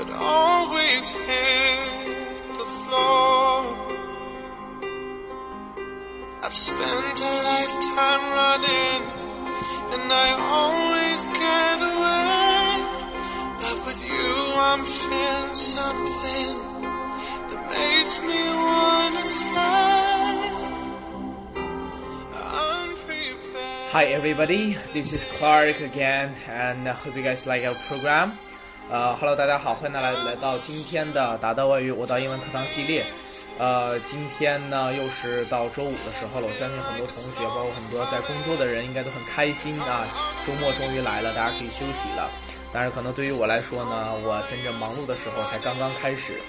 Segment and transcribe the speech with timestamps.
[0.00, 3.76] but always hit the floor.
[6.42, 9.02] I've spent a lifetime running,
[9.92, 12.64] and I always get away.
[13.60, 14.32] But with you,
[14.68, 16.56] I'm feeling something
[17.50, 20.30] that makes me wanna stay.
[23.92, 28.38] Hi everybody, this is Clark again, and I hope you guys like our program.
[28.90, 33.04] 呃哈喽，大家好，欢迎大家来到今天的达到外语我到英文课堂系列。
[33.56, 40.02] 呃，今天呢又是到周五的时候了，我相信很多同学，包括很多在工作的人，应该都很开心啊。
[40.44, 42.28] 周末终于来了，大家可以休息了。
[42.72, 46.40] 但是可能对于我来说呢，我真正忙碌的时候才刚刚开始。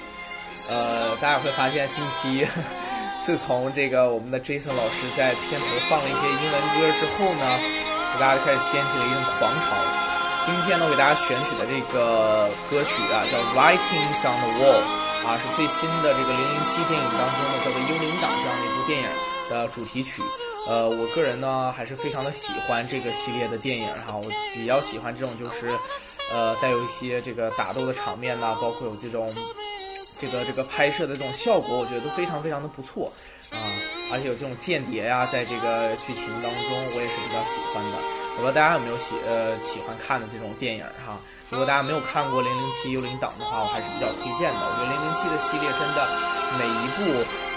[0.72, 2.48] 呃，大家会发现近期，
[3.22, 7.46] 自从这个我们的 Jason 老师在片头放了一些英文歌之后呢，
[8.20, 10.11] 大家开始掀起了一阵狂潮。
[10.44, 14.82] 今天呢，我给大家选取的这个歌曲啊，叫《Writings on the Wall》，
[15.28, 19.10] 啊，是最新的这个《零零七》电影当中的叫做《幽灵党》这样的一部电影
[19.50, 20.24] 的主题曲。
[20.68, 25.78] 呃，我个人呢还是非常的喜欢这个系列的电影哈，我比较喜欢这种就是，
[26.34, 29.30] 呃，带有一些这个打斗的场面呐，包括有这种
[30.20, 33.12] 这个这个拍摄的这种效果，我觉得都非常非常的不错
[33.52, 33.58] 啊，
[34.12, 38.21] 而且有这种间谍呀，在这个剧情当中，我也是比较喜欢的。
[38.38, 41.20] 我不知道大家有没有喜呃喜欢看的这种电影哈？
[41.52, 44.60] 如果大家没有看过《零零七幽灵党》的话，我还是比较推荐的。
[44.64, 46.00] 我觉得《零零七》的系列真的
[46.56, 47.04] 每一部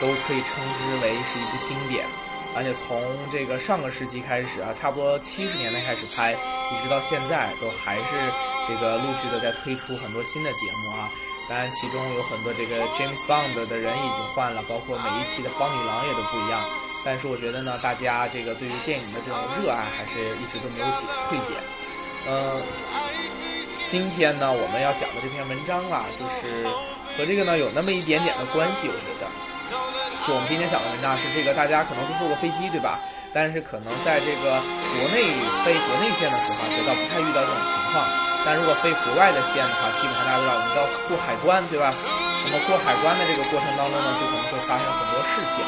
[0.03, 2.03] 都可以称之为是一部经典，
[2.59, 2.99] 而且从
[3.31, 8.11] 这个上个世纪开始啊，差不多七十年代开始拍，一直到现在都还是
[8.67, 11.07] 这个陆续的在推出很多新的节目啊。
[11.47, 16.59] 当然，其中有很多这个 James Bond 的人已经换了，包括每一期的邦女郎也都不一样。
[17.05, 21.53] 但是我觉得呢，大家这个对于电影的这种热爱还是一直都没有减退减。
[22.27, 22.57] 嗯，
[23.93, 26.65] 今天呢我们要讲的这篇文章啊，就是
[27.13, 28.89] 和这个呢有那么一点点的关系。
[28.89, 29.29] 我觉得，
[30.25, 32.97] 就我们今天讲的文章是这个，大家可能都坐过飞机对吧？
[33.37, 34.57] 但是可能在这个
[34.97, 35.29] 国内
[35.67, 38.09] 飞国内线的时候，觉得不太遇到这种情况。
[38.47, 41.93] 但如果飞国外的线的话，基本上大家都知道，我们要过海关对吧？
[42.45, 45.61] 那么过海关的这个过程当中呢，就可能会发生很多事情。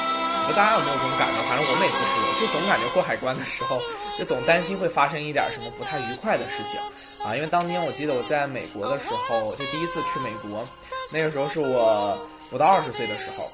[0.47, 1.43] 不知道大家有没有这种感觉？
[1.51, 3.83] 反正我每次是有，就总感觉过海关的时候，
[4.17, 6.79] 就总担心会发生一点什么不太愉快的事情
[7.27, 7.35] 啊。
[7.35, 10.67] 因为当年我记得我在美国的时候，就第一次去美国，
[11.11, 12.17] 那个时候是我
[12.49, 13.51] 不到二十岁的时候，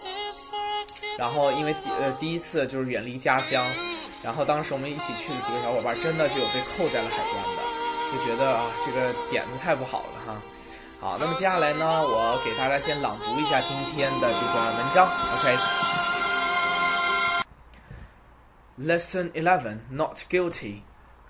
[1.16, 3.64] 然后因为呃第一次就是远离家乡，
[4.22, 7.62] 然后当时我们一起去的几个小伙伴，真的就有被扣在了海关的，
[8.12, 10.36] 就觉得啊这个点子太不好了哈。
[11.00, 15.09] 好，那么接下来呢，我给大家先朗读一下今天的这段文章
[15.41, 16.01] ，OK。
[18.82, 20.82] Lesson 11 Not Guilty.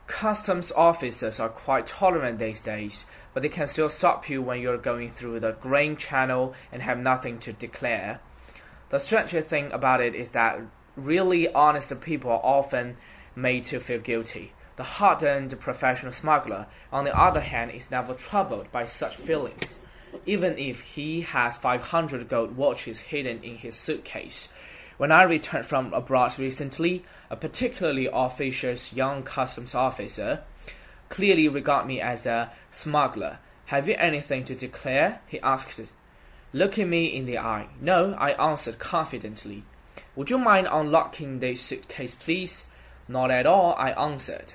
[0.07, 3.05] Customs officers are quite tolerant these days,
[3.35, 6.97] but they can still stop you when you're going through the Grain Channel and have
[6.97, 8.21] nothing to declare.
[8.89, 10.63] The stranger thing about it is that
[10.97, 12.97] really honest people are often
[13.37, 14.55] made to feel guilty.
[14.77, 19.79] The hardened professional smuggler, on the other hand, is never troubled by such feelings.
[20.25, 24.49] Even if he has 500 gold watches hidden in his suitcase,
[25.03, 30.42] when I returned from abroad recently, particularly officious young customs officer
[31.10, 33.40] clearly regarded me as a smuggler.
[33.68, 35.20] Have you anything to declare?
[35.28, 35.82] he asked.
[36.54, 37.68] Looking me in the eye.
[37.82, 39.64] No, I answered confidently.
[40.16, 42.68] Would you mind unlocking the suitcase, please?
[43.10, 44.54] Not at all, I answered.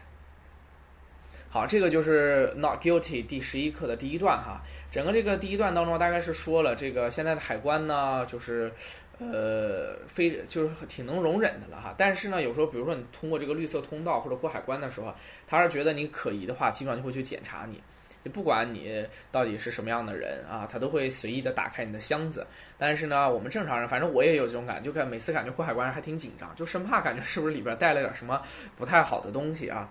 [1.50, 4.62] 好，这个就是 not guilty 第十一课的第一段哈。
[4.90, 8.72] 整个这个第一段当中，大概是说了这个现在的海关呢，就是
[9.19, 11.93] 呃，非就是挺能容忍的了哈。
[11.97, 15.13] 但是呢，有时候比如说你通过这个绿色通道或者过海关的时候，
[15.47, 17.81] 他是觉得你可疑的话，基本上就会去检查你。
[18.23, 22.45] 就不管你到底是什么样的人啊，他都会随意的打开你的箱子。
[22.77, 28.41] 但是呢，我们正常人，反正我也有这种感觉，就感每次感觉过海关还挺紧张，就生怕感觉是不是里边带了点什么
[28.75, 29.89] 不太好的东西啊。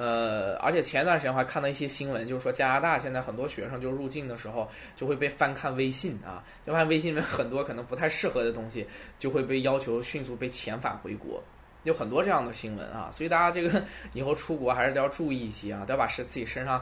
[0.00, 8.86] 呃，而且前段时间我还看到一些新闻，就是说加拿大现在很多学生就入境的时候就会被翻看微信啊，就发现微信里面很多可能不太适合的东西，
[9.18, 11.42] 就会被要求迅速被遣返回国，
[11.82, 16.80] 有很多这样的新闻啊，所以大家这个以后出国还是要注意一些啊，都要把是自己身上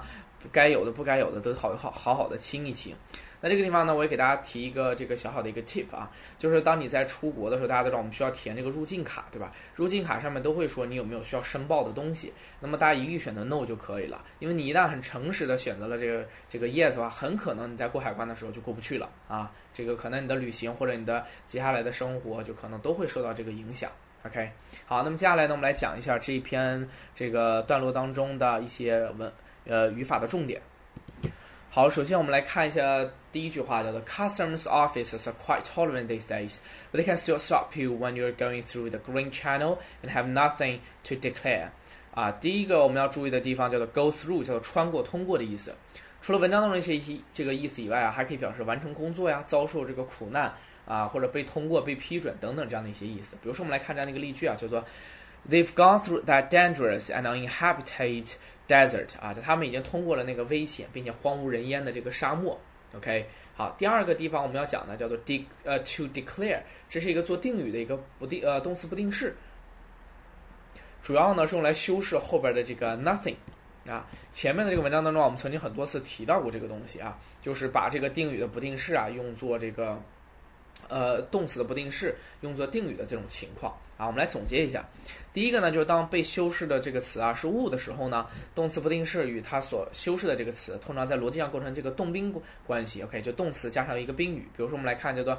[0.52, 2.94] 该有的不该有的都好好好好的清一清。
[3.40, 9.52] 那这个地方呢，我也给大家提一个这个小小的一个 tip 啊，就是当你在出国的时候，大家都知道我们需要填这个入境卡，对吧？
[9.74, 23.90] 入境卡上面都会说你有没有需要申报的东西，那么大家一律选择 no 就可以了，因为你一旦很诚实的选择了这个这个 yes 的话，很可能你在过海关的时候就过不去了啊，这个可能你的旅行或者你的接下来的生活就可能都会受到这个影响。
[24.24, 24.50] OK，
[24.86, 29.32] 好，那么接下来呢，我们来讲一下这一篇这个段落当中的一些文
[29.66, 30.60] 呃语法的重点。
[31.70, 32.82] 好，首先我们来看一下
[33.36, 36.56] 第一句话，叫做 Customs offices are quite tolerant these days,
[36.90, 40.26] but they can still stop you when you're going through the green channel and have
[40.26, 41.68] nothing to declare.
[42.14, 45.74] 啊，第一个我们要注意的地方叫做 go through，叫做穿过、通过的意思。
[46.22, 50.50] 除了文章当中一些一这个意思以外啊，还可以表示完成工作呀、遭受这个苦难
[50.86, 53.36] 啊，或者被通过、被批准等等这样的一些意思。
[53.42, 54.82] 比如说，我们来看这样的一个例句啊，叫做
[55.50, 58.30] They've gone through that dangerous and uninhabitate
[58.66, 62.58] desert 啊，就他们已经通过了那个危险并且荒无人烟的这个沙漠。
[62.94, 69.36] OK，好，第二个地方我们要讲的叫做 de 呃 to declare，这是一个做定语的一个不定呃动词不定式，
[71.02, 73.36] 主要呢是用来修饰后边的这个 nothing。
[73.88, 80.02] 啊，前面的这个文章当中，我们曾经很多次提到过这个东西啊，就是把这个定语的不定式啊用作这个，
[80.88, 84.06] 呃，动词的不定式用作定语的这种情况啊。
[84.06, 84.84] 我们来总结一下，
[85.32, 92.34] 第一个呢，就是当被修饰的这个词啊是物的时候呢，动词不定式与它所修饰的这个词通常在逻辑上构成这个动宾
[92.66, 93.02] 关系。
[93.02, 94.48] OK，就动词加上一个宾语。
[94.56, 95.34] 比如说，我们来看叫做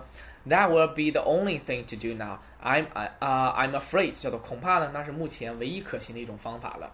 [0.47, 2.37] That will be the only thing to do now.
[2.63, 2.85] I'm
[3.19, 6.91] 啊，I'm afraid，叫做恐怕呢，那是目前唯一可行的一种方法了。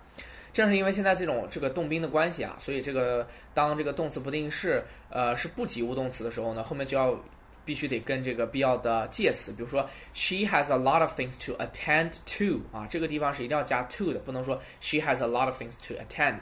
[0.54, 7.19] 正是因为现在这种这个动宾的关系啊，所以这个当这个动词不定式呃是不及物动词的时候呢，后面就要
[7.65, 15.27] 必须得跟这个必要的介词，比如说 she has a lot of things to attend to 啊，这个地方是一定要加 to 的，不能说 she has a
[15.27, 16.39] lot of things to attend。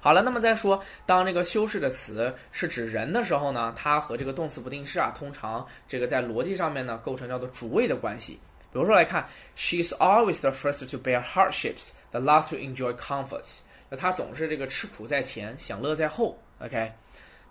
[0.00, 8.38] 好了，那么再说当这个修饰的词是指人的时候呢，它和这个动词不定式啊，通常这个在逻辑上面呢构成叫做主谓的关系。
[8.72, 9.26] 比如说来看
[9.56, 13.60] ，She's always the first to bear hardships, the last to enjoy comforts。
[13.88, 16.38] 那她总是这个吃苦在前，享乐在后。
[16.60, 16.92] OK。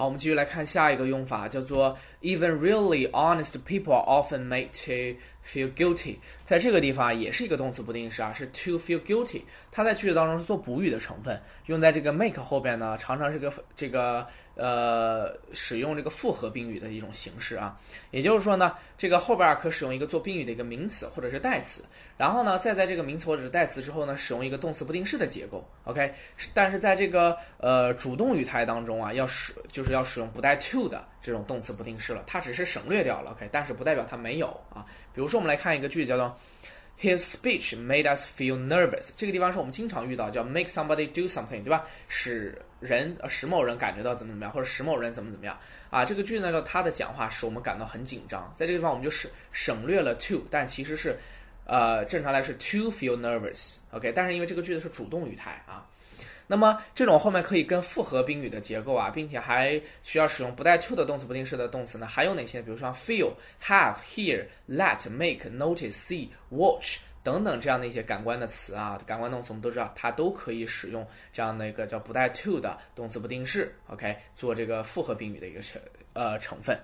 [0.00, 6.16] 好，我们继续来看下一个用法，叫做 Even really honest people are often made to feel guilty。
[6.42, 9.42] 在这个地方也是一个动词不定式啊，是 to feel guilty。
[9.70, 17.78] 它在句子当中是做补语的成分，用在这个 make 后边呢，常常是个这个呃使用这个复合宾语的一种形式啊。
[18.10, 21.84] 也就是说呢，这个后边可使用一个做宾语的一个名词或者是代词。
[22.20, 26.12] 然后呢，再在这个名词或者是代词之后呢，使用一个动词不定式的结构，OK。
[26.52, 33.48] 但是在这个呃主动语态当中啊，要使就是要使用不带 to 的这种动词不定式了，它只是省略掉了，OK。
[33.50, 34.84] 但是不代表它没有啊。
[35.14, 36.38] 比如说，我们来看一个句子，叫做
[37.00, 39.08] His speech made us feel nervous。
[39.16, 41.86] 这个地方是我们经常遇到，叫 make somebody do something，对吧？
[42.08, 46.04] 使人呃使某人感觉到怎么怎么样，或者使某人怎么怎么样啊。
[46.04, 48.52] 这个句子呢，叫他的讲话使我们感到很紧张。
[48.54, 51.18] 在这个地方，我们就省省略了 to，但其实是。
[51.66, 55.86] 呃，正常来说，to feel nervous，OK，但是因为这个句子是主动语态啊，
[56.48, 62.60] 那么这种后面可以跟复合宾语的结构啊，并且还需要使用不带 to 的动词不定式的动词呢，还有哪些？
[62.60, 75.80] 比如说 feel、have、hear、let、make、notice、see、watch 等等这样的一些感官的词啊，感官动词我们都知道，它都可以使用这样的一个叫不带 to 的动词不定式，OK，做这个复合宾语的一个成
[76.14, 76.76] 呃成分。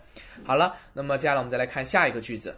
[0.45, 2.57] 好了，那么接下来我们再来看下一个句子。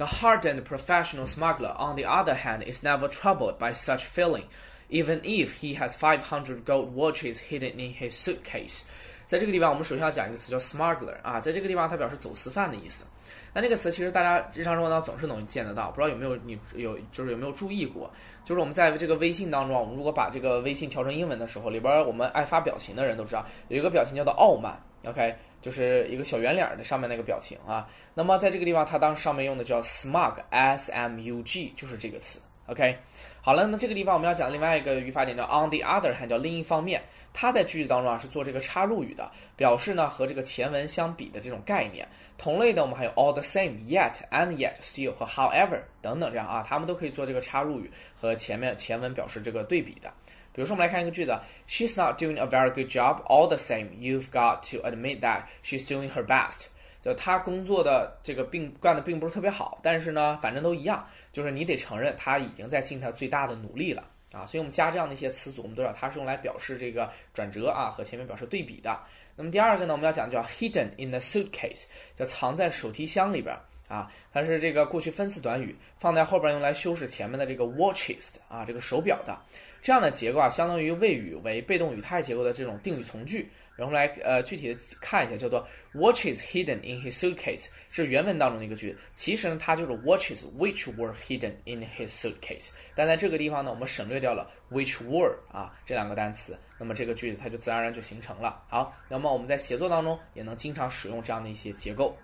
[0.00, 4.44] The hardened professional smuggler, on the other hand, is never troubled by such feeling,
[4.88, 8.84] even if he has 500 gold watches hidden in his suitcase.
[9.28, 13.04] 在这个地方，我们首先要讲一个词叫 smuggler 啊，在这个地方它表示走私犯的意思。
[13.52, 18.10] 那这个词其实大家日常生活当中总是能见得到，不知道有没有你有就是有没有注意过？
[18.42, 25.34] 就是我们在这个微信当中，我们如果把这个微信调成英文的时候，里边我们爱发表情的人都知道，有一个表情叫做傲慢，OK。
[25.60, 32.40] 就是一个小圆脸的上面那个表情啊，那么在这个地方，它当上面用的叫 smug，s m u g，就是这个词。
[32.64, 32.96] OK，
[33.42, 37.02] 好了，那么这个地方我们要讲另外一个语法点叫 on the other hand，叫另一方面，
[37.34, 42.08] 它在句子当中啊是做这个插入语的，表示呢和这个前文相比的这种概念。
[42.38, 50.10] 同类的我们还有 all the same，yet，and yet，still 和 however 等等这样啊，它们都可以做这个插入语和前面前文表示这个对比的。
[50.52, 51.38] 比如说，我们来看一个句子
[51.68, 53.22] ：She's not doing a very good job.
[53.26, 56.66] All the same, you've got to admit that she's doing her best.
[57.02, 64.04] 就她工作的这个并干的并不是特别好，但是呢，反正都一样，就是你得承认她已经在尽她最大的努力了。
[64.32, 68.96] 啊，所以我们加这样的一些词组，我们都知道它是用来表示这个转折啊，和前面表示对比的。
[69.34, 73.56] 那么第二个呢，我们要讲叫 hidden in the suitcase，叫藏在手提箱里边
[73.88, 79.36] 啊，它是这个过去分词短语，放在后边用来修饰前面的这个 watches 啊，这个手表的
[79.82, 83.50] 这样的结构啊，相当于谓语为被动语态结构的这种定语从句。
[83.76, 88.98] 然后来呃具体的看一下，叫做 watch is hidden in his suitcase，是原文当中的一个句子。
[89.14, 92.72] 其实呢，它就是 watches which were hidden in his suitcase。
[92.94, 98.62] 但在这个地方呢，我们省略掉了 which were 啊这两个单词，那么这个句子它就自然而然就形成了。
[98.68, 102.14] 好，那么我们在写作当中也能经常使用这样的一些结构。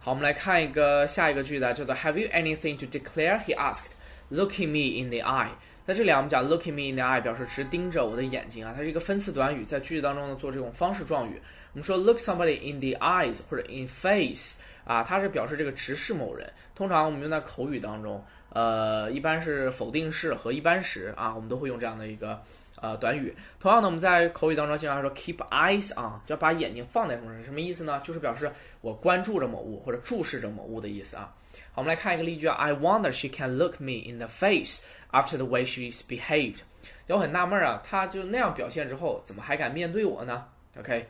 [0.00, 3.38] 好，我们来看一个下一个句子，叫做 Have you anything to declare?
[3.44, 3.92] He asked,
[4.30, 5.50] looking me in the eye.
[5.86, 11.40] 在这里啊，我们讲 looking me in the eye 表示直盯着我的眼睛啊，它是一个分词短语，在句子当中呢做这种方式状语。
[11.72, 16.48] 我们说 look somebody in the eyes 或者 in face 啊，它是表示这个直视某人。
[16.74, 22.40] 通常我们用在口语当中，呃，一般是否定式和一般时啊，我们都会用这样的一个
[22.80, 23.34] 呃短语。
[23.58, 28.00] 同样呢，我们在口语当中经常说 keep eyes on，就把眼睛放在什么上，什么意思呢？
[28.04, 31.34] 就是表示我关注着某物或者注视着某物的意思啊。
[31.72, 34.82] 好，我们来看一个例句啊，I wonder she can look me in the face。
[35.12, 36.58] After the way she's behaved，
[37.08, 40.46] 我很纳闷啊，她就那样表现之后，怎么还敢面对我呢
[40.78, 41.08] ？OK，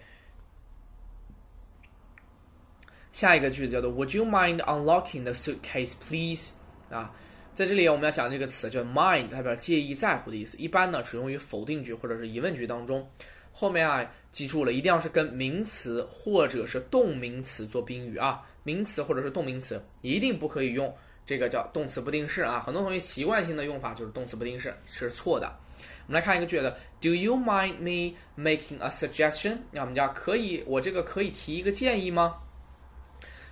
[3.12, 6.52] 下一个句子叫做 Would you mind unlocking the suitcase, please？
[6.90, 7.12] 啊，
[7.60, 10.56] 在这里我们要讲这个词叫 mind，代表介意、在乎的意思。
[10.56, 13.06] 一般呢，使用于否定句或者是疑问句当中。
[13.52, 20.90] 后面啊，记住了，一定要是跟名词或者是动名词做宾语啊，名词或者是动名词，一定不可以用。
[21.26, 25.54] 这个叫动词不定式啊，很多同学习惯性的用法就是动词不定式，是错的。
[26.06, 29.58] 我们来看一个句子，Do you mind me making a suggestion？
[29.70, 32.36] 那我们讲可以，我这个可以提一个建议吗？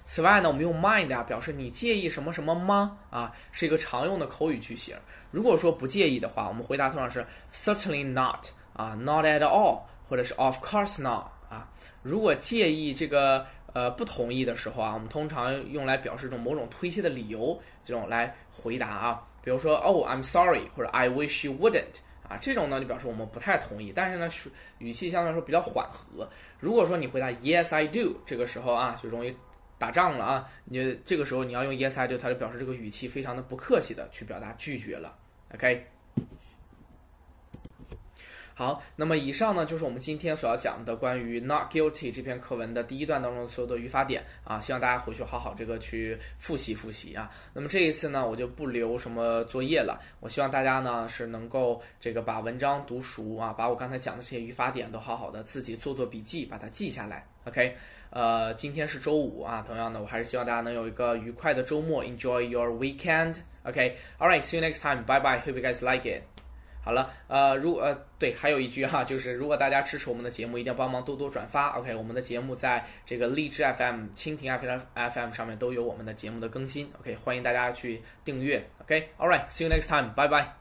[0.08, 2.96] 此外呢，我们用 mind 啊，表示你介意什么什么吗？
[3.10, 4.96] 啊，是一个常用的口语句型。
[5.30, 7.22] 如果说不介意的话，我们回答通常是
[7.52, 11.68] certainly not 啊，not at all，或者是 of course not 啊。
[12.02, 13.46] 如果介意这个。
[13.74, 19.22] 呃，不同意的时候啊，我们通常用来表示这种某种推卸的理由，这种来回答啊。
[19.42, 21.96] 比如说，Oh, I'm sorry，或者 I wish you wouldn't，
[22.26, 24.28] 啊，这种呢就表示我们不太同意，但是呢，
[24.78, 26.26] 语气相对来说比较缓和。
[26.58, 29.36] 如果说你回答 Yes, I do，这个时候啊就容易
[29.78, 30.50] 打仗了啊。
[30.64, 35.16] 你这个时候你要用 Yes, I do，它就表示这个语气非常的不客气的去表达拒绝了。
[35.54, 35.86] OK。
[38.58, 47.30] 好，那么以上呢就是我们今天所要讲的关于 not guilty 这篇课文的第一段当中所有的语法点啊，希望大家回去好好这个去复习复习啊。
[47.52, 57.24] 那么这一次呢，我就不留什么作业了，我希望大家呢是能够这个把文章读熟啊，把我刚才讲的这些语法点都好好的自己做做笔记，把它记下来。
[57.44, 57.76] OK，
[58.10, 63.36] 呃，今天是周五啊，同样的，我还是希望大家能有一个愉快的周末，enjoy your weekend。
[63.62, 66.37] OK，all right，see you next time，bye bye，hope you guys like it。
[66.88, 71.76] 好了，呃，如呃，对，还有一句哈，就是如果大家支持我们的节目，一定要帮忙多多转发。
[71.76, 74.58] OK，我们的节目在这个荔枝 FM、蜻蜓
[74.94, 76.90] FM 上面都有我们的节目的更新。
[76.98, 78.66] OK，欢迎大家去订阅。
[78.80, 80.57] OK，All right，see you next time，拜拜。